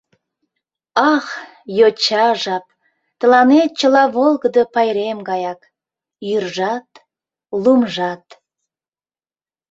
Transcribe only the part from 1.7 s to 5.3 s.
йоча жап, тыланет чыла Волгыдо пайрем